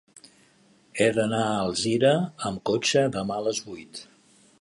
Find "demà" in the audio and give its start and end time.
3.17-3.37